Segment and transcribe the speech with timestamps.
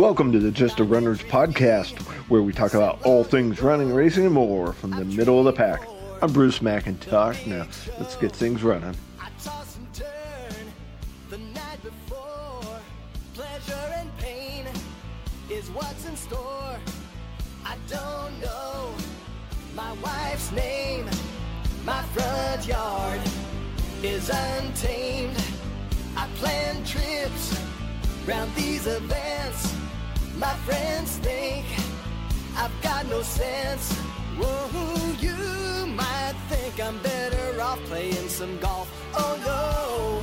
[0.00, 2.00] Welcome to the Just a Runners podcast,
[2.30, 5.52] where we talk about all things running, racing, and more from the middle of the
[5.52, 5.86] pack.
[6.22, 7.46] I'm Bruce McIntosh.
[7.46, 7.66] Now,
[7.98, 8.96] let's get things running.
[9.20, 10.72] I toss and turn
[11.28, 12.80] the night before.
[13.34, 14.64] Pleasure and pain
[15.50, 16.78] is what's in store.
[17.66, 18.94] I don't know
[19.76, 21.04] my wife's name.
[21.84, 23.20] My front yard
[24.02, 25.36] is untamed.
[26.16, 27.60] I plan trips
[28.26, 29.79] round these events.
[30.40, 31.66] My friends think
[32.56, 33.92] I've got no sense.
[34.38, 38.88] Whoa, you might think I'm better off playing some golf.
[39.14, 40.22] Oh no.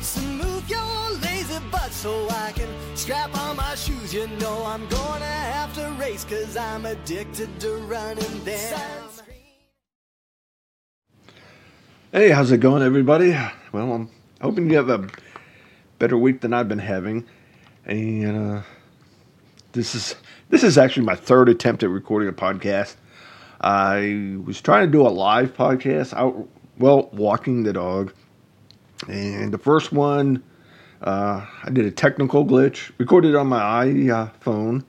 [0.00, 4.14] So move your lazy butt so I can strap on my shoes.
[4.14, 9.10] You know I'm gonna have to race cause I'm addicted to running down.
[12.10, 13.36] Hey, how's it going, everybody?
[13.72, 14.08] Well, I'm
[14.40, 15.06] hoping you have a
[16.02, 17.24] better week than I've been having,
[17.84, 18.62] and uh,
[19.70, 20.16] this is
[20.48, 22.96] this is actually my third attempt at recording a podcast.
[23.60, 28.12] I was trying to do a live podcast out, well, walking the dog,
[29.06, 30.42] and the first one
[31.02, 34.84] uh, I did a technical glitch, recorded on my iPhone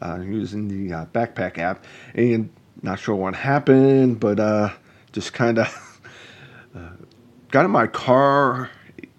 [0.00, 1.84] uh, using the uh, backpack app,
[2.16, 2.50] and
[2.82, 4.70] not sure what happened, but uh,
[5.12, 6.00] just kind of.
[7.52, 8.70] got in my car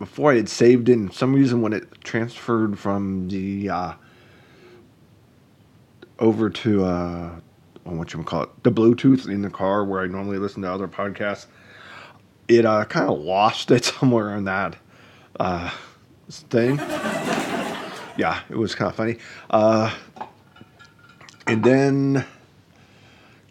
[0.04, 0.90] before I had saved.
[0.90, 3.94] And some reason when it transferred from the uh,
[6.20, 7.40] over to uh,
[7.86, 10.90] what you call it, the Bluetooth in the car where I normally listen to other
[10.90, 11.46] podcasts,
[12.50, 14.76] it uh, kind of lost it somewhere in that
[15.40, 15.72] uh,
[16.30, 16.76] thing.
[18.18, 19.18] yeah, it was kind of funny.
[19.50, 19.94] Uh,
[21.48, 22.26] and then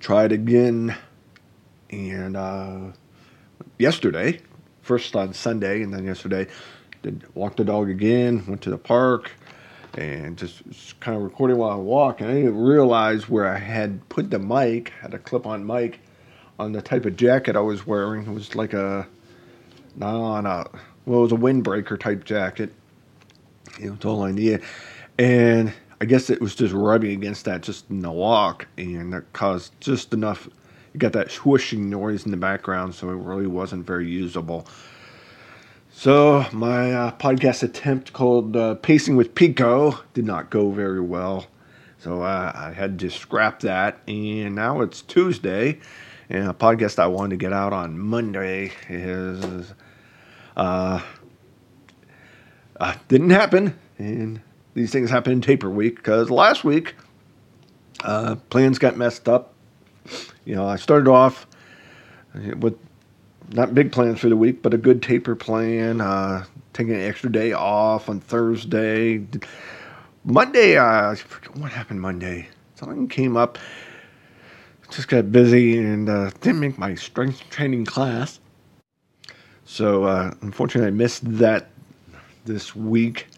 [0.00, 0.96] tried again,
[1.90, 2.80] and uh,
[3.78, 4.40] yesterday
[4.82, 6.46] first on Sunday, and then yesterday,
[7.02, 8.44] did walk the dog again.
[8.46, 9.32] Went to the park,
[9.94, 12.20] and just, just kind of recording while I walk.
[12.20, 16.00] And I didn't realize where I had put the mic, had a clip-on mic,
[16.58, 18.26] on the type of jacket I was wearing.
[18.26, 19.06] It was like a
[19.96, 20.68] not on a
[21.04, 22.72] well, it was a windbreaker type jacket.
[23.80, 24.62] You know, it's all I needed,
[25.18, 29.32] and I guess it was just rubbing against that just in the walk, and that
[29.32, 30.48] caused just enough
[30.98, 34.66] got that swooshing noise in the background, so it really wasn't very usable.
[35.90, 41.46] So my uh, podcast attempt called uh, "Pacing with Pico" did not go very well,
[41.98, 44.00] so uh, I had to scrap that.
[44.08, 45.80] And now it's Tuesday,
[46.30, 49.74] and a podcast I wanted to get out on Monday is
[50.56, 51.00] uh,
[52.80, 54.40] uh, didn't happen, and
[54.74, 56.94] these things happen in taper week because last week
[58.02, 59.51] uh, plans got messed up
[60.44, 61.46] you know, I started off
[62.56, 62.78] with
[63.52, 66.00] not big plans for the week, but a good taper plan.
[66.00, 69.26] Uh, taking an extra day off on Thursday.
[70.24, 71.14] Monday, uh,
[71.54, 72.48] what happened Monday.
[72.74, 73.58] Something came up.
[74.90, 78.40] Just got busy and uh, didn't make my strength training class.
[79.64, 81.70] So uh, unfortunately, I missed that
[82.44, 83.28] this week.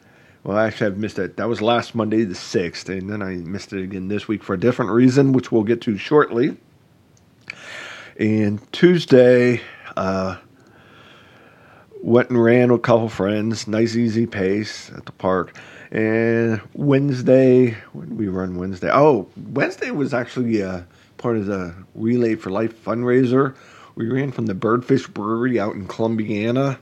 [0.44, 1.38] Well, actually, I've missed it.
[1.38, 4.53] That was last Monday, the 6th, and then I missed it again this week for
[4.53, 6.59] a different reason, which we'll get to shortly.
[8.21, 9.62] And Tuesday,
[9.97, 10.37] uh,
[12.03, 15.59] went and ran with a couple friends, nice easy pace at the park.
[15.91, 18.91] And Wednesday, when we run Wednesday?
[18.93, 20.82] Oh, Wednesday was actually uh,
[21.16, 23.56] part of the Relay for Life fundraiser.
[23.94, 26.78] We ran from the Birdfish Brewery out in Columbiana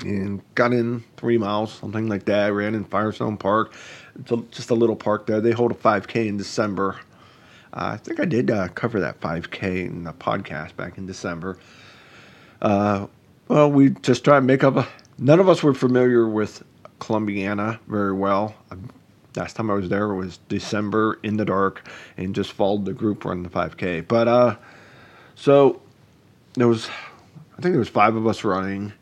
[0.00, 2.52] and got in three miles, something like that.
[2.52, 3.74] Ran in Firestone Park.
[4.18, 5.40] It's a, just a little park there.
[5.40, 6.98] They hold a 5K in December.
[7.72, 11.58] Uh, I think I did uh, cover that 5K in the podcast back in December.
[12.60, 13.06] Uh,
[13.48, 14.76] well, we just try to make up.
[14.76, 14.88] A,
[15.18, 16.62] none of us were familiar with
[17.00, 18.54] Columbiana very well.
[19.34, 23.24] Last time I was there was December in the dark, and just followed the group
[23.24, 24.06] run the 5K.
[24.06, 24.56] But uh,
[25.34, 25.80] so
[26.54, 28.92] there was, I think there was five of us running,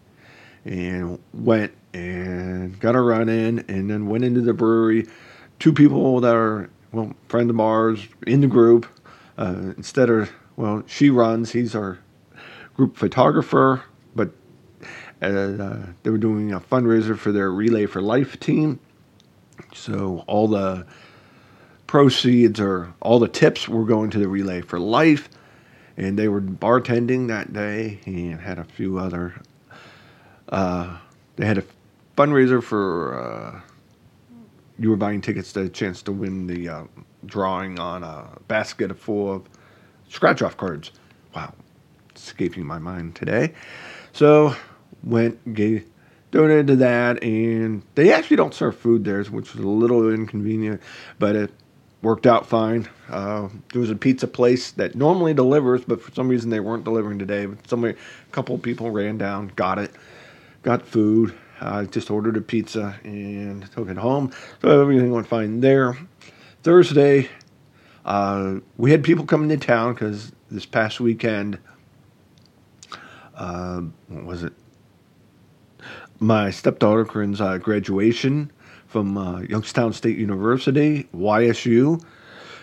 [0.64, 5.06] and went and got a run in, and then went into the brewery.
[5.58, 8.86] Two people that are well, friend of ours in the group.
[9.38, 11.98] Uh, instead of, well, she runs, he's our
[12.74, 13.82] group photographer,
[14.14, 14.30] but
[15.22, 18.78] uh, they were doing a fundraiser for their Relay for Life team.
[19.74, 20.86] So all the
[21.86, 25.28] proceeds or all the tips were going to the Relay for Life.
[25.96, 29.34] And they were bartending that day and had a few other.
[30.50, 30.98] Uh,
[31.36, 31.64] they had a
[32.16, 33.60] fundraiser for uh,
[34.78, 36.84] you were buying tickets to a chance to win the uh,
[37.26, 39.42] drawing on a basket full of
[40.08, 40.90] scratch off cards.
[41.34, 41.54] Wow,
[42.16, 43.54] escaping my mind today.
[44.12, 44.54] So
[45.04, 45.86] went gave
[46.30, 50.80] donated to that, and they actually don't serve food there, which was a little inconvenient,
[51.18, 51.50] but it
[52.02, 52.88] worked out fine.
[53.08, 56.84] Uh, there was a pizza place that normally delivers, but for some reason they weren't
[56.84, 57.46] delivering today.
[57.46, 59.92] But somebody, a couple people ran down, got it,
[60.62, 61.34] got food.
[61.60, 64.32] I just ordered a pizza and took it home.
[64.62, 65.96] So everything went fine there.
[66.62, 67.28] Thursday,
[68.04, 71.58] uh, we had people coming to town because this past weekend,
[73.34, 74.52] uh, what was it?
[76.18, 78.50] My stepdaughter Corinne's uh, graduation
[78.86, 82.02] from uh, Youngstown State University, YSU.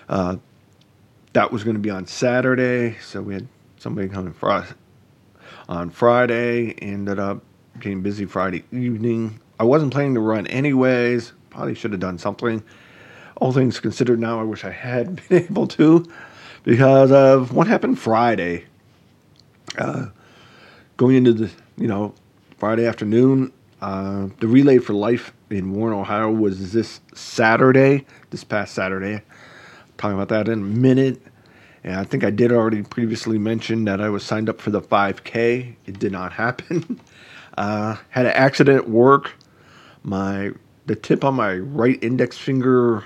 [0.09, 0.37] Uh,
[1.33, 3.47] that was going to be on Saturday, so we had
[3.77, 4.73] somebody coming for us
[5.67, 6.73] on Friday.
[6.81, 7.43] Ended up
[7.79, 9.39] getting busy Friday evening.
[9.59, 11.33] I wasn't planning to run anyways.
[11.49, 12.63] Probably should have done something.
[13.37, 16.05] All things considered, now I wish I had been able to
[16.63, 18.65] because of what happened Friday.
[19.77, 20.07] Uh,
[20.97, 22.13] going into the, you know,
[22.57, 23.51] Friday afternoon,
[23.81, 29.21] uh, the Relay for Life in Warren, Ohio was this Saturday, this past Saturday.
[29.97, 31.21] talking about that in a minute.
[31.83, 34.81] And I think I did already previously mention that I was signed up for the
[34.81, 35.75] 5K.
[35.85, 36.99] It did not happen.
[37.57, 39.33] Uh, had an accident at work.
[40.03, 40.51] My
[40.85, 43.03] the tip on my right index finger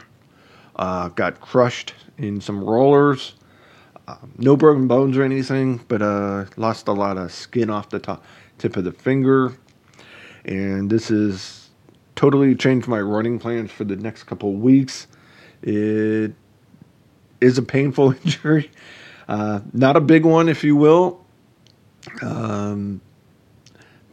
[0.75, 3.33] uh, got crushed in some rollers.
[4.07, 7.99] Uh, no broken bones or anything, but uh, lost a lot of skin off the
[7.99, 8.23] top
[8.57, 9.53] tip of the finger.
[10.45, 11.69] And this has
[12.15, 15.07] totally changed my running plans for the next couple weeks.
[15.61, 16.33] It
[17.39, 18.71] is a painful injury,
[19.27, 21.23] uh, not a big one, if you will.
[22.21, 23.01] Um,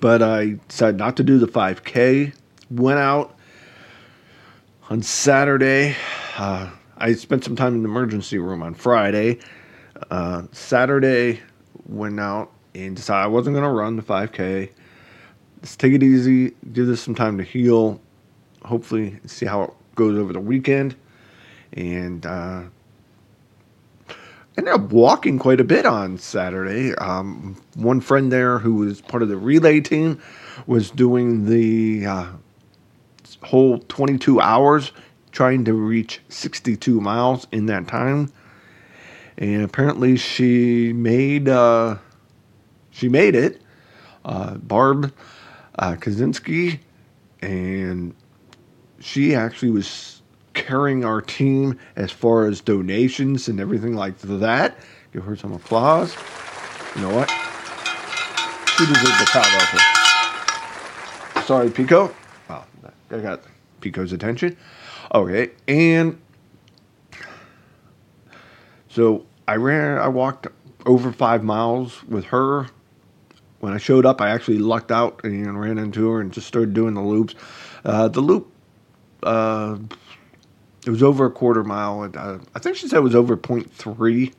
[0.01, 2.33] but I decided not to do the 5K.
[2.71, 3.37] Went out
[4.91, 5.97] on Saturday.
[6.37, 9.39] Uh, I spent some time in the emergency room on Friday.
[10.11, 11.41] Uh, Saturday,
[11.87, 14.71] went out and decided I wasn't going to run the 5K.
[15.57, 18.01] Let's take it easy, give this some time to heal.
[18.65, 20.95] Hopefully, see how it goes over the weekend.
[21.73, 22.63] And uh,
[24.59, 26.93] ended up walking quite a bit on Saturday.
[26.97, 30.21] Um, one friend there who was part of the relay team
[30.67, 32.27] was doing the uh,
[33.45, 34.91] whole 22 hours,
[35.31, 38.33] trying to reach 62 miles in that time.
[39.39, 41.99] And apparently, she made uh,
[42.91, 43.63] she made it.
[44.25, 45.15] Uh, Barb
[45.79, 46.81] uh, Kaczynski,
[47.41, 48.13] and
[48.99, 50.18] she actually was
[50.69, 54.77] carrying our team as far as donations and everything like that.
[55.15, 56.15] Give her some applause.
[56.95, 57.31] You know what?
[58.77, 62.15] She deserves a out Sorry, Pico.
[62.51, 62.67] Wow,
[63.11, 63.45] I got
[63.81, 64.59] Pico's attention.
[65.15, 66.21] Okay, and
[68.91, 70.49] so I ran, I walked
[70.85, 72.67] over five miles with her.
[73.61, 76.75] When I showed up, I actually lucked out and ran into her and just started
[76.75, 77.35] doing the loops.
[77.87, 78.53] Uh, the loop,
[79.23, 79.79] uh,
[80.89, 82.03] it was over a quarter mile.
[82.03, 84.33] And, uh, I think she said it was over 0.3.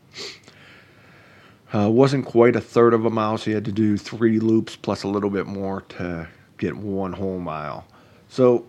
[1.72, 4.76] Uh, wasn't quite a third of a mile, so you had to do three loops
[4.76, 7.86] plus a little bit more to get one whole mile.
[8.30, 8.66] So,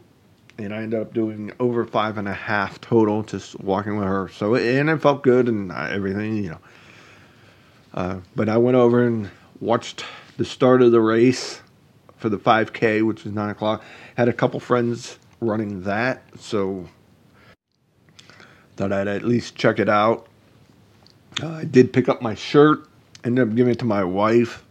[0.58, 4.28] and I ended up doing over five and a half total, just walking with her.
[4.28, 6.58] So, and it felt good and everything, you know.
[7.94, 10.04] Uh, but I went over and watched
[10.36, 11.62] the start of the race
[12.18, 13.82] for the 5K, which was nine o'clock.
[14.18, 16.86] Had a couple friends running that, so
[18.80, 20.26] Thought I'd at least check it out.
[21.42, 22.88] Uh, I did pick up my shirt,
[23.22, 24.64] ended up giving it to my wife,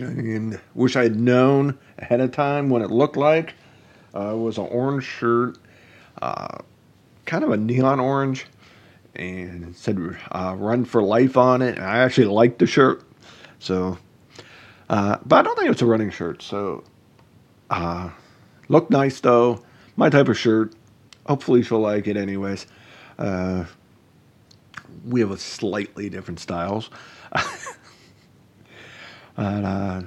[0.00, 3.54] and wish I had known ahead of time what it looked like.
[4.12, 5.58] Uh, it was an orange shirt,
[6.22, 6.58] uh,
[7.24, 8.46] kind of a neon orange,
[9.14, 9.96] and it said
[10.32, 11.76] uh, "Run for Life" on it.
[11.76, 13.04] And I actually liked the shirt,
[13.60, 13.96] so.
[14.90, 16.82] Uh, but I don't think it's a running shirt, so
[17.70, 18.10] uh,
[18.68, 19.62] looked nice though.
[19.94, 20.74] My type of shirt.
[21.26, 22.66] Hopefully she'll like it anyways.
[23.18, 23.64] Uh,
[25.06, 26.90] we have a slightly different styles.
[29.36, 30.02] and, uh,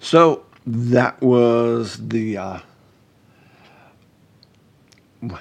[0.00, 2.58] so that was the uh,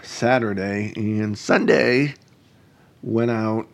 [0.01, 2.15] Saturday and Sunday
[3.03, 3.67] went out.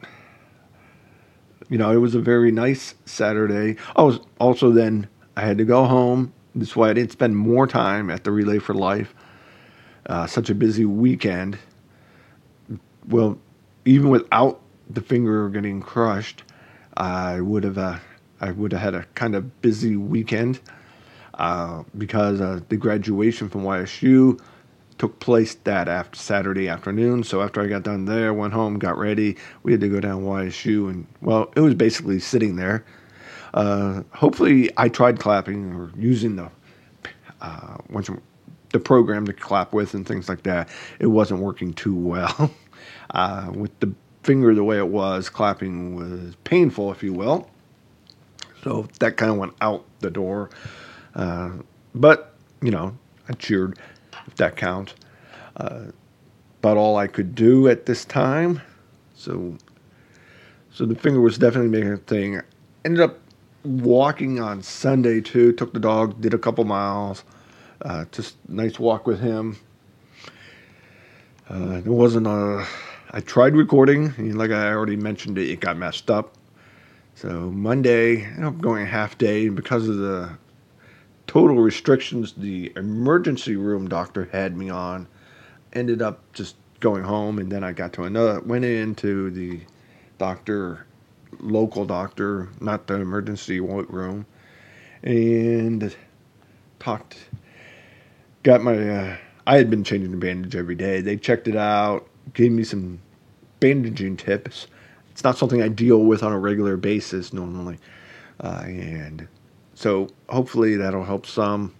[1.69, 3.77] You know, it was a very nice Saturday.
[3.95, 6.33] Oh, also then I had to go home.
[6.53, 9.15] That's why I didn't spend more time at the Relay for Life.
[10.07, 11.57] Uh, such a busy weekend
[13.07, 13.37] well,
[13.85, 16.43] even without the finger getting crushed,
[16.97, 17.97] I would have uh,
[18.39, 20.59] I would have had a kind of busy weekend
[21.35, 24.39] uh, because uh, the graduation from YSU
[24.97, 27.23] took place that after Saturday afternoon.
[27.23, 29.37] So after I got done there, went home, got ready.
[29.63, 32.85] We had to go down YSU, and well, it was basically sitting there.
[33.53, 36.51] Uh, hopefully, I tried clapping or using the
[37.41, 38.09] uh, once
[38.71, 42.51] the program to clap with and things like that, it wasn't working too well.
[43.11, 47.49] uh, with the finger the way it was, clapping was painful, if you will.
[48.63, 50.49] So that kind of went out the door.
[51.15, 51.51] Uh,
[51.95, 52.95] but, you know,
[53.27, 53.77] I cheered,
[54.27, 54.93] if that counts.
[55.55, 55.85] Uh,
[56.59, 58.61] about all I could do at this time.
[59.15, 59.57] So,
[60.71, 62.41] so the finger was definitely making a thing.
[62.85, 63.17] Ended up
[63.63, 65.53] walking on Sunday too.
[65.53, 67.23] Took the dog, did a couple miles.
[67.81, 69.57] Uh, just nice walk with him.
[71.49, 72.65] Uh, it wasn't a.
[73.11, 76.35] I tried recording, and like I already mentioned, it, it got messed up.
[77.15, 80.37] So Monday, I'm going a half day, because of the
[81.27, 85.07] total restrictions the emergency room doctor had me on,
[85.73, 88.39] ended up just going home, and then I got to another.
[88.41, 89.61] Went into the
[90.19, 90.85] doctor,
[91.39, 94.25] local doctor, not the emergency room,
[95.03, 95.95] and
[96.79, 97.17] talked.
[98.43, 98.89] Got my.
[98.89, 101.01] Uh, I had been changing the bandage every day.
[101.01, 102.99] They checked it out, gave me some
[103.59, 104.67] bandaging tips.
[105.11, 107.77] It's not something I deal with on a regular basis normally,
[108.39, 109.27] uh, and
[109.75, 111.73] so hopefully that'll help some.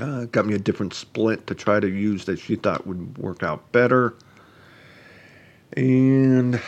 [0.00, 3.44] Uh, got me a different split to try to use that she thought would work
[3.44, 4.14] out better,
[5.74, 6.60] and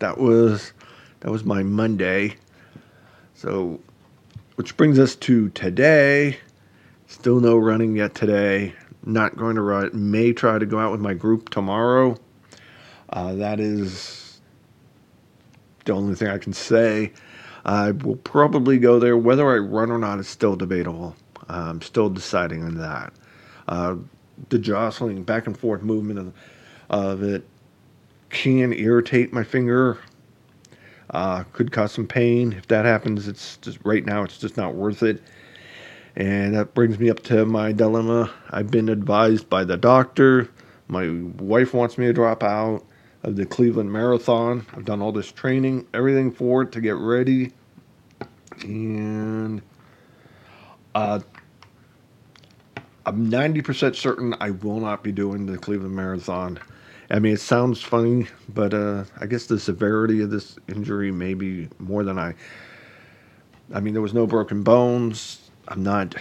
[0.00, 0.72] that was
[1.20, 2.34] that was my Monday.
[3.34, 3.80] So,
[4.56, 6.36] which brings us to today.
[7.12, 8.72] Still no running yet today.
[9.04, 9.90] Not going to run.
[9.92, 12.16] May try to go out with my group tomorrow.
[13.10, 14.40] Uh, that is
[15.84, 17.12] the only thing I can say.
[17.66, 19.18] I will probably go there.
[19.18, 21.14] Whether I run or not is still debatable.
[21.50, 23.12] I'm still deciding on that.
[23.68, 23.96] Uh,
[24.48, 26.32] the jostling back and forth movement of,
[26.88, 27.46] of it
[28.30, 29.98] can irritate my finger.
[31.10, 32.54] Uh, could cause some pain.
[32.54, 34.22] If that happens, it's just right now.
[34.22, 35.22] It's just not worth it.
[36.16, 38.30] And that brings me up to my dilemma.
[38.50, 40.48] I've been advised by the doctor.
[40.88, 42.84] My wife wants me to drop out
[43.22, 44.66] of the Cleveland Marathon.
[44.74, 47.52] I've done all this training, everything for it to get ready.
[48.62, 49.62] And
[50.94, 51.20] uh,
[53.06, 56.58] I'm 90% certain I will not be doing the Cleveland Marathon.
[57.10, 61.34] I mean, it sounds funny, but uh, I guess the severity of this injury may
[61.34, 62.34] be more than I.
[63.74, 65.41] I mean, there was no broken bones.
[65.72, 66.14] I'm not.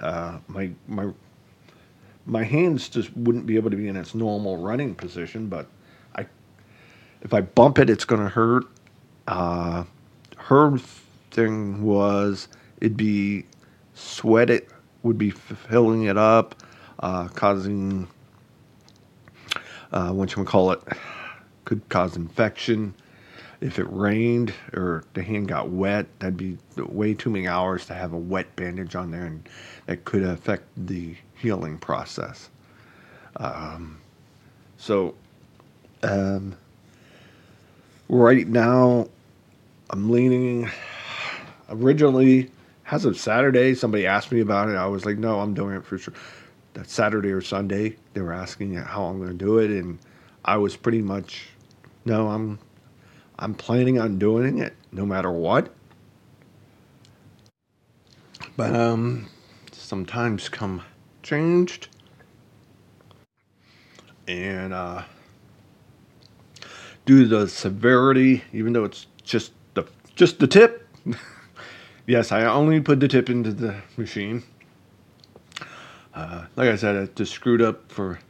[0.00, 1.10] Uh, my my
[2.24, 5.66] my hands just wouldn't be able to be in its normal running position, but
[6.16, 6.24] I
[7.20, 8.64] if I bump it, it's gonna hurt.
[9.28, 9.84] Uh,
[10.38, 10.78] her
[11.30, 12.48] thing was
[12.80, 13.44] it'd be
[13.92, 14.48] sweat.
[14.48, 14.70] It
[15.02, 16.54] would be filling it up,
[17.00, 18.08] uh, causing
[19.92, 20.80] uh, what you call it
[21.66, 22.94] could cause infection.
[23.60, 27.94] If it rained or the hand got wet, that'd be way too many hours to
[27.94, 29.48] have a wet bandage on there, and
[29.86, 32.50] that could affect the healing process.
[33.36, 33.98] Um,
[34.76, 35.14] so,
[36.02, 36.56] um,
[38.08, 39.08] right now,
[39.90, 40.70] I'm leaning.
[41.70, 42.50] Originally,
[42.90, 44.76] as of Saturday, somebody asked me about it.
[44.76, 46.14] I was like, no, I'm doing it for sure.
[46.74, 49.98] That Saturday or Sunday, they were asking how I'm going to do it, and
[50.44, 51.48] I was pretty much,
[52.04, 52.58] no, I'm,
[53.38, 55.74] I'm planning on doing it no matter what.
[58.56, 59.28] But um,
[59.72, 60.82] sometimes come
[61.22, 61.88] changed,
[64.28, 65.02] and uh,
[67.06, 70.88] due to the severity, even though it's just the just the tip.
[72.06, 74.44] yes, I only put the tip into the machine.
[76.14, 78.20] Uh, like I said, it just screwed up for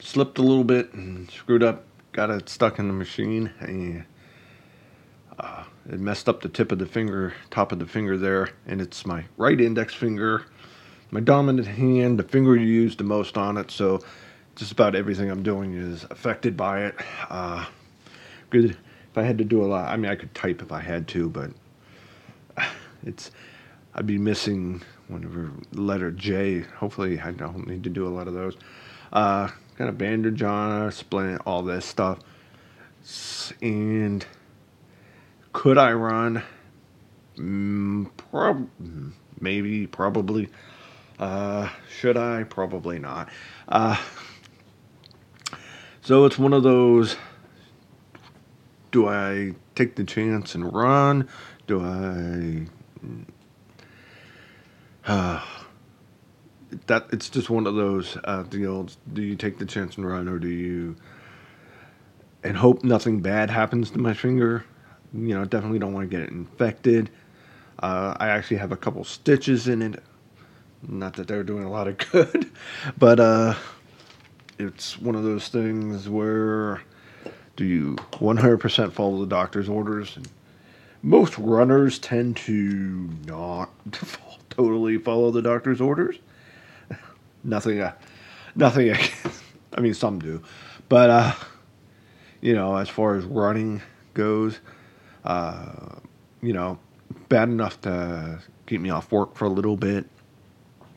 [0.00, 4.04] slipped a little bit and screwed up, got it stuck in the machine, and
[5.88, 9.06] it messed up the tip of the finger, top of the finger there, and it's
[9.06, 10.44] my right index finger,
[11.10, 13.70] my dominant hand, the finger you use the most on it.
[13.70, 14.00] So
[14.54, 16.94] just about everything I'm doing is affected by it.
[17.30, 17.64] Uh,
[18.50, 18.76] good.
[19.10, 21.08] If I had to do a lot, I mean, I could type if I had
[21.08, 21.50] to, but
[23.04, 23.30] it's
[23.94, 26.60] I'd be missing whatever letter J.
[26.60, 28.56] Hopefully, I don't need to do a lot of those.
[29.12, 32.18] Uh, got a bandage on, splint, all this stuff,
[33.62, 34.26] and
[35.58, 36.44] could I run?
[37.36, 38.70] Mm, prob-
[39.40, 40.50] maybe, probably.
[41.18, 42.44] Uh, should I?
[42.44, 43.28] Probably not.
[43.66, 44.00] Uh,
[46.00, 47.16] so it's one of those.
[48.92, 51.28] Do I take the chance and run?
[51.66, 52.68] Do I?
[55.10, 55.44] Uh,
[56.86, 58.96] that it's just one of those uh, deals.
[59.12, 60.94] Do you take the chance and run, or do you?
[62.44, 64.64] And hope nothing bad happens to my finger.
[65.14, 67.10] You know, definitely don't want to get it infected.
[67.78, 70.02] Uh, I actually have a couple stitches in it
[70.86, 72.50] Not that they're doing a lot of good,
[72.98, 73.54] but uh,
[74.58, 76.82] it's one of those things where
[77.56, 80.16] do you 100% follow the doctor's orders?
[80.16, 80.28] And
[81.02, 83.70] most runners tend to not
[84.50, 86.16] totally follow the doctor's orders.
[87.44, 87.92] nothing, uh,
[88.54, 88.96] nothing.
[89.76, 90.42] I mean, some do,
[90.88, 91.32] but uh,
[92.40, 93.82] you know, as far as running
[94.14, 94.60] goes,
[95.24, 95.98] uh,
[96.42, 96.78] you know,
[97.28, 100.06] bad enough to keep me off work for a little bit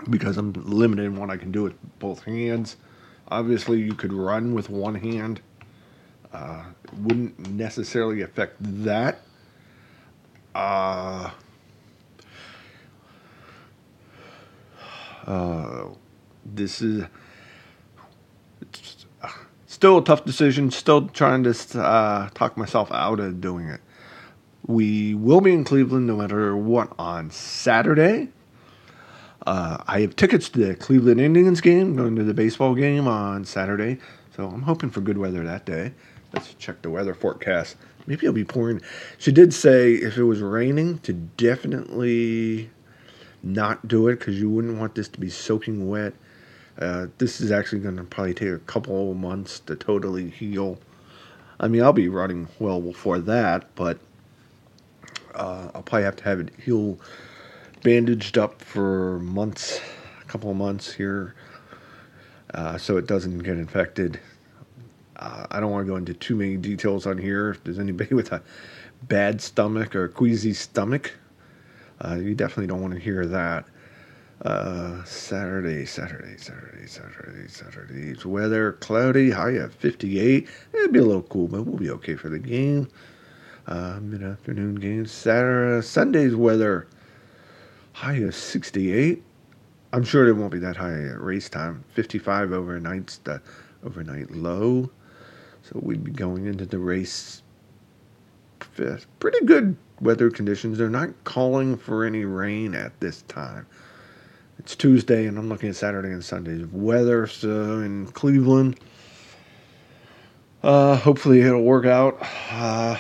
[0.10, 2.78] because I'm limited in what I can do with both hands.
[3.28, 5.42] Obviously, you could run with one hand.
[6.34, 6.64] Uh,
[6.98, 9.20] wouldn't necessarily affect that.
[10.54, 11.30] Uh,
[15.26, 15.86] uh,
[16.46, 17.06] this is
[19.66, 20.72] still a tough decision.
[20.72, 23.82] Still trying to uh, talk myself out of doing it.
[24.66, 28.30] We will be in Cleveland no matter what on Saturday.
[29.46, 33.44] Uh, I have tickets to the Cleveland Indians game, going to the baseball game on
[33.44, 33.98] Saturday.
[34.36, 35.94] So I'm hoping for good weather that day.
[36.34, 37.76] Let's check the weather forecast.
[38.06, 38.82] Maybe it'll be pouring.
[39.18, 42.70] She did say if it was raining to definitely
[43.44, 46.14] not do it because you wouldn't want this to be soaking wet.
[46.80, 50.80] Uh, this is actually going to probably take a couple months to totally heal.
[51.60, 54.00] I mean, I'll be running well before that, but
[55.36, 56.98] uh, I'll probably have to have it heal
[57.84, 59.80] bandaged up for months,
[60.22, 61.36] a couple of months here,
[62.54, 64.20] uh, so it doesn't get infected.
[65.16, 67.52] Uh, I don't want to go into too many details on here.
[67.52, 68.42] If there's anybody with a
[69.04, 71.14] bad stomach or queasy stomach,
[72.04, 73.66] uh, you definitely don't want to hear that.
[74.44, 80.50] Uh, Saturday, Saturday, Saturday, Saturday, Saturday's weather cloudy, high of 58.
[80.74, 82.88] It'll be a little cool, but we'll be okay for the game.
[83.68, 85.06] Uh, Mid afternoon game.
[85.06, 86.88] Saturday, Sunday's weather
[87.94, 89.22] high of 68.
[89.94, 91.84] I'm sure it won't be that high at race time.
[91.94, 93.42] 55 overnight's the
[93.84, 94.90] overnight low.
[95.64, 97.44] So we'd be going into the race
[98.60, 99.06] fifth.
[99.20, 100.78] Pretty good weather conditions.
[100.78, 103.68] They're not calling for any rain at this time.
[104.60, 107.28] It's Tuesday, and I'm looking at Saturday and Sunday's weather.
[107.28, 108.80] So in Cleveland,
[110.64, 112.18] uh, hopefully it'll work out.
[112.50, 112.98] Uh,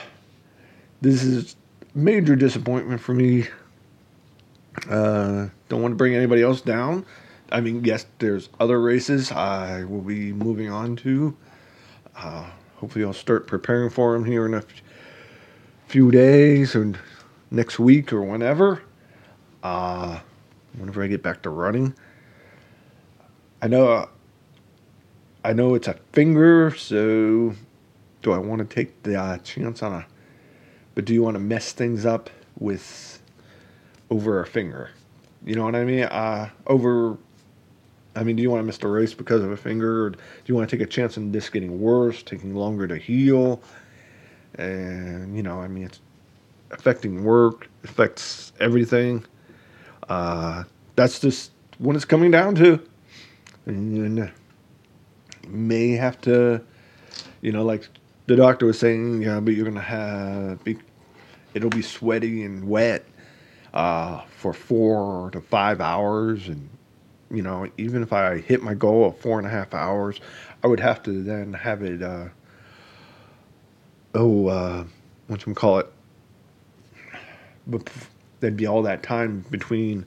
[1.01, 1.55] this is
[1.93, 3.47] major disappointment for me.
[4.89, 7.05] Uh, don't want to bring anybody else down.
[7.51, 11.35] I mean, yes, there's other races I will be moving on to.
[12.15, 14.63] Uh, hopefully, I'll start preparing for them here in a
[15.87, 16.93] few days or
[17.49, 18.81] next week or whenever.
[19.63, 20.19] Uh,
[20.77, 21.93] whenever I get back to running.
[23.61, 23.91] I know.
[23.91, 24.07] Uh,
[25.43, 27.55] I know it's a finger, so
[28.21, 30.05] do I want to take the uh, chance on a?
[30.95, 33.21] But do you want to mess things up with
[34.09, 34.89] over a finger?
[35.45, 36.03] You know what I mean?
[36.03, 37.17] Uh, over.
[38.13, 40.17] I mean, do you want to miss the race because of a finger, or do
[40.45, 43.61] you want to take a chance on this getting worse, taking longer to heal?
[44.55, 46.01] And you know, I mean, it's
[46.71, 49.25] affecting work, affects everything.
[50.09, 52.79] Uh, that's just what it's coming down to.
[53.65, 54.31] And
[55.47, 56.61] may have to,
[57.41, 57.87] you know, like
[58.31, 60.77] the doctor was saying, yeah, but you're gonna have be,
[61.53, 63.03] it'll be sweaty and wet
[63.73, 66.69] uh, for four to five hours, and
[67.29, 70.21] you know, even if I hit my goal of four and a half hours,
[70.63, 72.01] I would have to then have it.
[72.01, 72.29] Uh,
[74.15, 74.85] oh, uh,
[75.27, 75.91] what you call it?
[77.67, 77.89] But
[78.39, 80.05] there'd be all that time between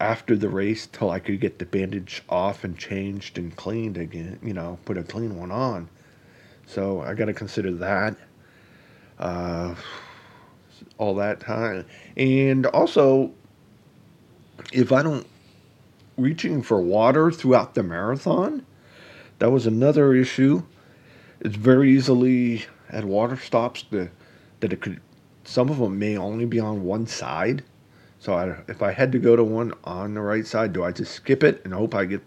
[0.00, 4.38] after the race till I could get the bandage off and changed and cleaned again,
[4.42, 5.88] you know, put a clean one on.
[6.66, 8.16] So I got to consider that.
[9.18, 9.74] Uh,
[10.98, 11.86] all that time.
[12.16, 13.32] And also,
[14.72, 15.26] if I don't
[16.16, 18.64] reaching for water throughout the marathon,
[19.38, 20.62] that was another issue.
[21.40, 24.10] It's very easily at water stops the,
[24.60, 25.00] that it could,
[25.44, 27.64] some of them may only be on one side.
[28.20, 30.92] So I, if I had to go to one on the right side, do I
[30.92, 32.20] just skip it and hope I get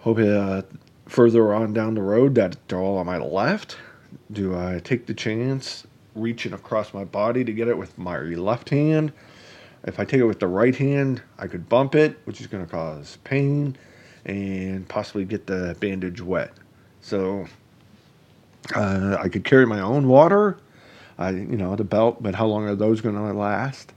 [0.00, 0.62] hope uh,
[1.06, 3.78] further on down the road that they're all on my left?
[4.30, 8.68] Do I take the chance reaching across my body to get it with my left
[8.68, 9.12] hand?
[9.84, 12.64] If I take it with the right hand, I could bump it, which is going
[12.64, 13.76] to cause pain
[14.26, 16.52] and possibly get the bandage wet.
[17.00, 17.46] So
[18.74, 20.58] uh, I could carry my own water
[21.20, 23.92] I, you know, the belt, but how long are those going to last?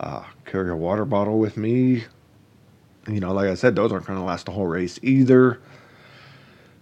[0.00, 2.04] Uh, carry a water bottle with me.
[3.06, 5.60] You know, like I said, those aren't going to last the whole race either.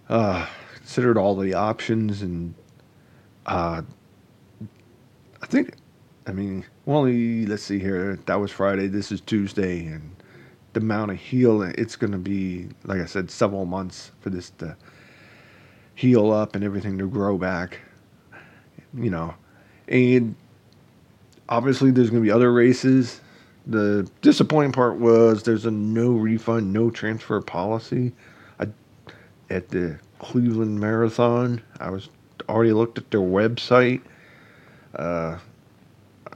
[0.07, 2.55] Uh, considered all the options, and
[3.45, 3.81] uh,
[5.41, 5.75] I think
[6.25, 8.17] I mean, well, only let's see here.
[8.25, 8.87] That was Friday.
[8.87, 10.15] This is Tuesday, and
[10.73, 14.51] the amount of heal it's going to be, like I said, several months for this
[14.57, 14.77] to
[15.95, 17.79] heal up and everything to grow back.
[18.93, 19.35] You know,
[19.87, 20.35] and
[21.49, 23.21] obviously there's going to be other races.
[23.67, 28.13] The disappointing part was there's a no refund, no transfer policy.
[28.59, 28.67] I,
[29.49, 32.09] at the Cleveland Marathon, I was
[32.47, 34.01] already looked at their website.
[34.95, 35.37] Uh,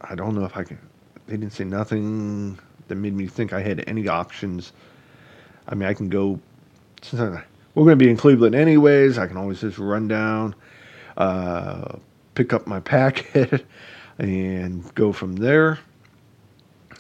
[0.02, 0.80] I don't know if I can.
[1.28, 2.58] They didn't say nothing
[2.88, 4.74] that made me think I had any options.
[5.68, 6.40] I mean, I can go.
[7.02, 7.22] since
[7.76, 9.18] We're going to be in Cleveland anyways.
[9.18, 10.56] I can always just run down,
[11.18, 11.98] uh,
[12.39, 13.65] pick up my packet,
[14.17, 15.78] and go from there.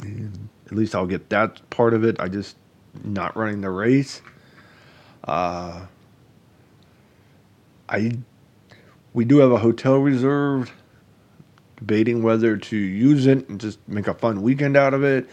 [0.01, 2.19] And at least I'll get that part of it.
[2.19, 2.57] I just
[3.05, 4.21] not running the race.
[5.23, 5.85] Uh,
[7.87, 8.17] I
[9.13, 10.71] we do have a hotel reserved
[11.77, 15.29] debating whether to use it and just make a fun weekend out of it.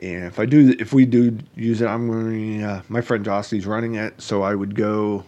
[0.00, 2.64] And if I do, if we do use it, I'm going.
[2.64, 5.24] Uh, my friend Jocelyn's running it, so I would go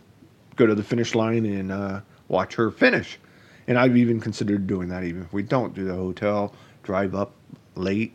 [0.57, 3.19] go to the finish line and uh, watch her finish.
[3.67, 7.33] And I've even considered doing that, even if we don't do the hotel, drive up
[7.75, 8.15] late.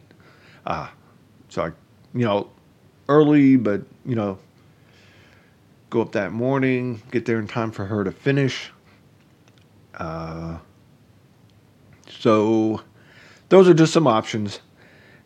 [0.66, 0.90] Uh,
[1.50, 1.68] so I,
[2.14, 2.50] you know,
[3.08, 4.38] early, but you know,
[5.90, 8.72] go up that morning, get there in time for her to finish.
[9.96, 10.60] Uh,
[12.08, 12.82] so
[13.50, 14.60] those are just some options.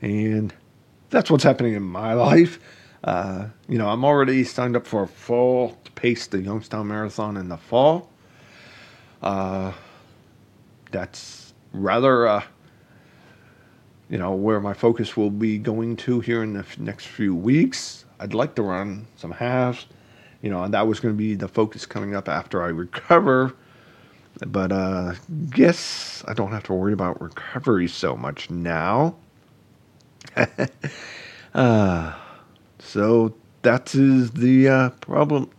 [0.01, 0.53] And
[1.09, 2.59] that's what's happening in my life.
[3.03, 7.35] Uh, you know, I'm already signed up for a fall to pace the Youngstown Marathon
[7.35, 8.09] in the fall.
[9.21, 9.73] Uh,
[10.93, 12.43] that's rather, uh,
[14.09, 17.35] you know, where my focus will be going to here in the f- next few
[17.35, 18.05] weeks.
[18.19, 19.87] I'd like to run some halves,
[20.41, 23.53] you know, and that was going to be the focus coming up after I recover
[24.47, 25.13] but uh,
[25.49, 29.15] guess I don't have to worry about recovery so much now.
[31.53, 32.13] uh,
[32.79, 35.49] so that is the uh, problem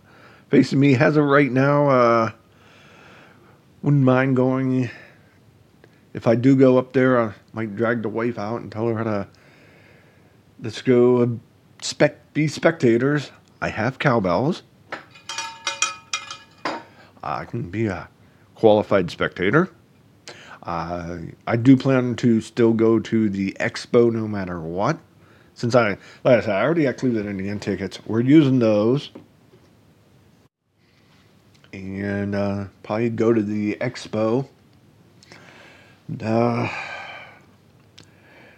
[0.48, 1.88] facing me as of right now.
[1.88, 2.32] Uh,
[3.82, 4.90] wouldn't mind going.
[6.14, 8.96] If I do go up there, I might drag the wife out and tell her
[8.96, 9.28] how to.
[10.62, 11.40] Let's go
[11.82, 13.32] spec- be spectators.
[13.60, 14.62] I have cowbells.
[17.22, 18.08] I can be a
[18.54, 19.70] qualified spectator.
[20.62, 24.98] Uh, I do plan to still go to the expo no matter what.
[25.54, 25.90] Since I,
[26.22, 27.98] like I said, I already got Cleveland Indian tickets.
[28.06, 29.10] We're using those.
[31.72, 34.46] And uh, probably go to the expo.
[36.22, 36.68] Uh,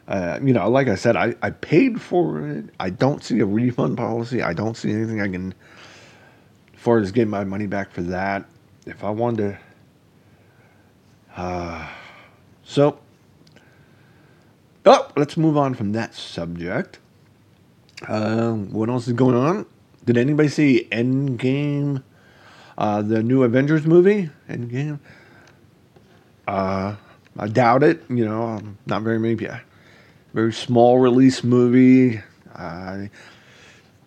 [0.09, 2.66] uh, you know, like I said, I, I paid for it.
[2.78, 4.42] I don't see a refund policy.
[4.42, 5.54] I don't see anything I can,
[6.74, 8.46] as far as getting my money back for that.
[8.87, 9.59] If I wanted to
[11.37, 11.87] uh,
[12.64, 12.98] so,
[14.87, 16.98] oh, let's move on from that subject.
[18.09, 19.66] Uh, what else is going on?
[20.06, 22.02] Did anybody see Endgame,
[22.78, 24.30] uh, the new Avengers movie?
[24.48, 24.98] Endgame.
[26.48, 26.96] Uh,
[27.38, 28.03] I doubt it.
[28.09, 29.62] You know, um, not very maybe a
[30.35, 32.20] very small release movie.
[32.55, 33.11] I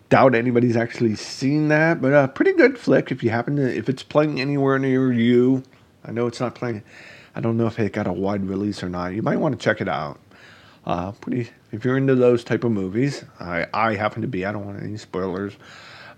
[0.08, 3.88] doubt anybody's actually seen that, but a pretty good flick if you happen to if
[3.88, 5.62] it's playing anywhere near you.
[6.04, 6.82] I know it's not playing
[7.34, 9.14] I don't know if it got a wide release or not.
[9.14, 10.18] You might want to check it out.
[10.84, 11.50] Uh, pretty.
[11.72, 14.44] If you're into those type of movies, I I happen to be.
[14.44, 15.54] I don't want any spoilers,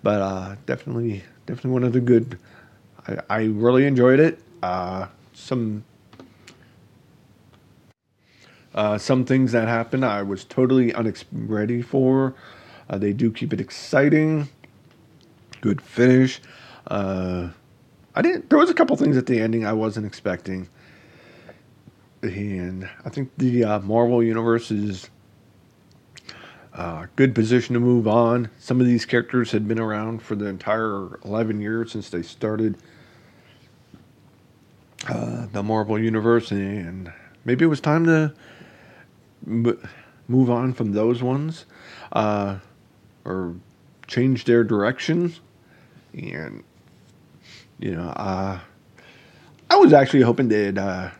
[0.03, 2.38] but uh, definitely definitely one of the good.
[3.07, 4.38] I, I really enjoyed it.
[4.62, 5.85] Uh, some
[8.74, 12.35] uh, some things that happened I was totally unready for.
[12.88, 14.48] Uh, they do keep it exciting.
[15.61, 16.40] Good finish.
[16.87, 17.48] Uh,
[18.14, 18.50] I didn't.
[18.50, 20.68] There was a couple things at the ending I wasn't expecting
[22.22, 25.11] and I think the uh, Marvel universe is
[26.74, 28.48] uh, good position to move on.
[28.58, 32.78] Some of these characters had been around for the entire 11 years since they started
[35.08, 37.12] uh, the Marvel universe, and
[37.44, 38.32] maybe it was time to
[39.46, 41.66] move on from those ones
[42.12, 42.59] uh,
[43.24, 43.55] or
[44.07, 45.35] change their direction.
[46.14, 46.64] And
[47.78, 48.61] you know, uh,
[49.70, 51.11] I was actually hoping they'd uh,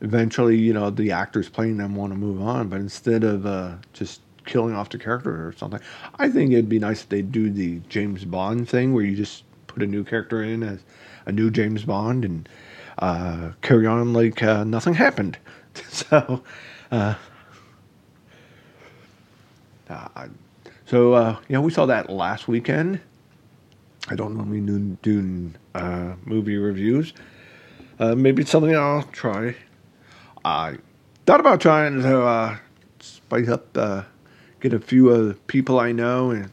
[0.00, 2.68] eventually, you know, the actors playing them want to move on.
[2.68, 5.80] But instead of uh, just killing off the character or something,
[6.18, 9.44] I think it'd be nice if they do the James Bond thing where you just
[9.66, 10.80] put a new character in as
[11.26, 12.48] a new James Bond and
[12.98, 15.38] uh, carry on like uh, nothing happened.
[15.88, 16.42] so,
[19.88, 20.28] uh,
[20.86, 23.00] so uh, you know, we saw that last weekend.
[24.08, 27.12] I don't normally do, do uh, movie reviews.
[27.98, 29.54] Uh, maybe it's something I'll try.
[30.44, 30.78] I
[31.24, 32.56] thought about trying to uh,
[32.98, 34.02] spice up, uh,
[34.60, 36.50] get a few of the people I know and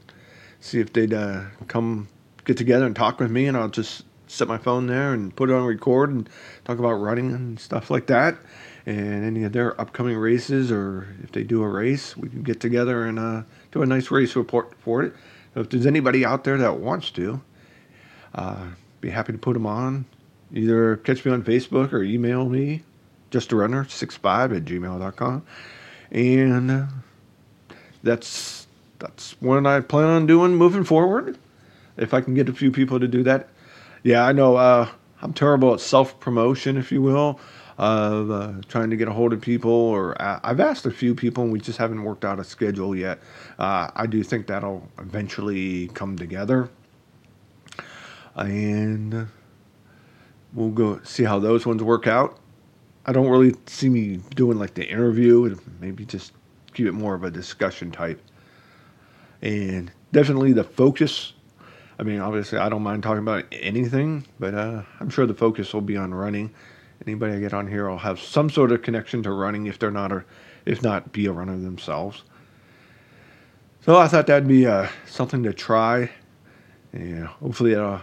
[0.60, 2.08] see if they'd uh, come
[2.46, 5.50] get together and talk with me, and I'll just set my phone there and put
[5.50, 6.30] it on record and
[6.66, 8.38] talk about running and stuff like that.
[8.90, 12.60] And any of their upcoming races, or if they do a race, we can get
[12.60, 15.14] together and uh, do a nice race report for it.
[15.54, 17.40] So if there's anybody out there that wants to,
[18.34, 18.66] uh,
[19.00, 20.06] be happy to put them on.
[20.52, 22.82] Either catch me on Facebook or email me,
[23.30, 25.46] just a runner 65 at gmail.com.
[26.10, 26.86] And uh,
[28.02, 28.66] that's
[28.98, 31.38] that's what I plan on doing moving forward.
[31.96, 33.50] If I can get a few people to do that.
[34.02, 34.90] Yeah, I know uh,
[35.22, 37.40] I'm terrible at self promotion, if you will,
[37.80, 39.72] of uh, trying to get a hold of people.
[39.72, 42.96] Or uh, I've asked a few people, and we just haven't worked out a schedule
[42.96, 43.20] yet.
[43.58, 46.70] Uh, I do think that'll eventually come together,
[48.36, 49.28] and
[50.54, 52.38] we'll go see how those ones work out.
[53.06, 56.34] I don't really see me doing like the interview, and maybe just
[56.74, 58.22] keep it more of a discussion type.
[59.42, 61.32] And definitely the focus.
[61.98, 65.74] I mean, obviously, I don't mind talking about anything, but uh, I'm sure the focus
[65.74, 66.54] will be on running.
[67.06, 69.92] Anybody I get on here will have some sort of connection to running, if they're
[69.92, 70.26] not, or
[70.66, 72.24] if not, be a runner themselves.
[73.82, 76.12] So I thought that'd be uh, something to try.
[76.94, 78.00] Yeah, hopefully, uh,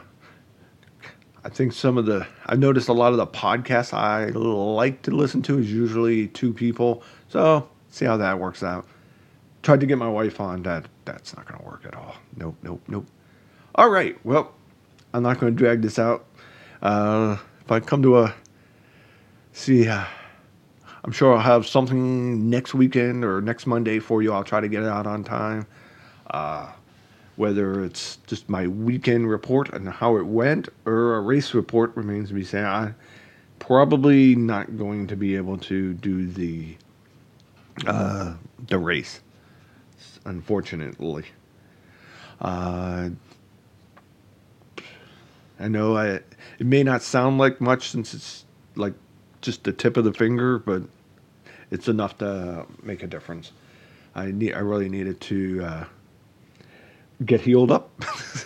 [1.44, 5.10] I think some of the I've noticed a lot of the podcasts I like to
[5.10, 7.02] listen to is usually two people.
[7.28, 8.86] So see how that works out.
[9.62, 10.86] Tried to get my wife on that.
[11.04, 12.16] That's not going to work at all.
[12.36, 13.06] Nope, nope, nope.
[13.74, 14.18] All right.
[14.24, 14.54] Well,
[15.12, 16.24] I'm not going to drag this out.
[16.82, 18.34] Uh, if I come to a
[19.56, 20.04] see, uh,
[21.04, 24.32] I'm sure I'll have something next weekend or next Monday for you.
[24.32, 25.66] I'll try to get it out on time.
[26.28, 26.70] Uh,
[27.36, 32.28] whether it's just my weekend report and how it went or a race report remains
[32.28, 32.64] to be seen.
[32.64, 32.96] I'm
[33.58, 36.76] probably not going to be able to do the
[37.86, 38.34] uh,
[38.68, 39.20] the race,
[40.24, 41.26] unfortunately.
[42.40, 43.10] Uh,
[45.60, 46.06] I know I,
[46.58, 48.44] it may not sound like much since it's
[48.76, 48.94] like
[49.40, 50.82] just the tip of the finger, but
[51.70, 53.52] it's enough to make a difference.
[54.14, 55.84] I need I really needed to uh,
[57.24, 57.90] get healed up,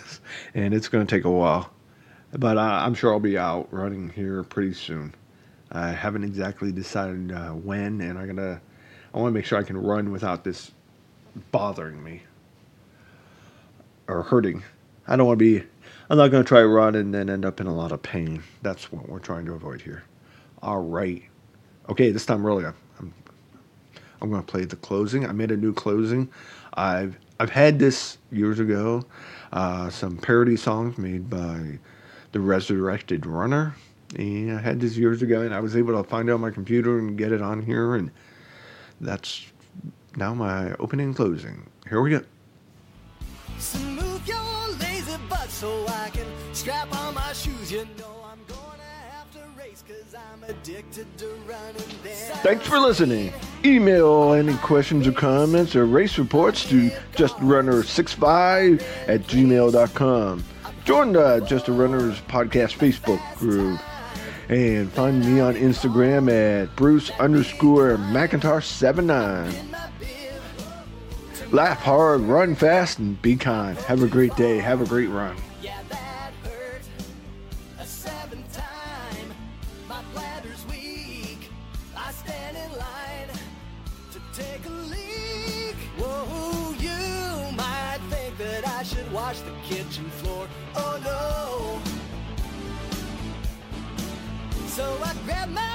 [0.53, 1.71] and it's going to take a while.
[2.33, 5.13] But uh, I'm sure I'll be out running here pretty soon.
[5.71, 8.61] I haven't exactly decided uh, when, and I'm gonna.
[9.13, 10.71] I want to make sure I can run without this
[11.51, 12.23] bothering me
[14.07, 14.63] or hurting.
[15.07, 15.65] I don't want to be.
[16.09, 18.01] I'm not going to try to run and then end up in a lot of
[18.01, 18.43] pain.
[18.61, 20.03] That's what we're trying to avoid here.
[20.61, 21.23] All right.
[21.89, 23.13] Okay, this time really, I'm,
[24.21, 25.25] I'm, going to play the closing.
[25.25, 26.29] I made a new closing.
[26.75, 29.03] I've I've had this years ago.
[29.51, 31.79] Uh, some parody songs made by
[32.31, 33.75] the Resurrected Runner.
[34.15, 36.51] And I had this years ago, and I was able to find it on my
[36.51, 38.11] computer and get it on here, and
[38.99, 39.47] that's
[40.17, 41.69] now my opening and closing.
[41.89, 42.21] Here we go.
[43.57, 43.79] So
[52.43, 53.33] Thanks for listening.
[53.63, 60.43] Email any questions or comments or race reports to justrunner65 at gmail.com.
[60.83, 63.79] Join the Just a Runners podcast Facebook group.
[64.49, 69.53] And find me on Instagram at Bruce underscore McIntosh79.
[71.51, 73.77] Laugh hard, run fast, and be kind.
[73.79, 74.57] Have a great day.
[74.57, 75.35] Have a great run.
[84.61, 85.75] Take a leak.
[85.97, 90.47] Whoa, you might think that I should wash the kitchen floor.
[90.75, 91.81] Oh no.
[94.67, 95.70] So I grab my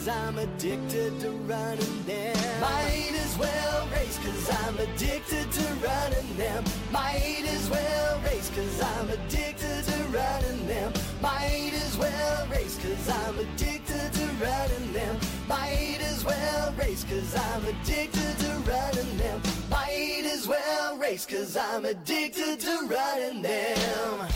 [0.00, 2.34] cause I'm addicted to running them.
[2.58, 6.64] Might as well race cause I'm addicted to running them.
[6.90, 10.92] Might as well race cause I'm addicted to running them.
[11.20, 15.18] Might as well race cause I'm addicted to running them.
[15.46, 19.42] Might as well race cause I'm addicted to running them.
[19.68, 24.28] Might as well race cause I'm addicted to running them.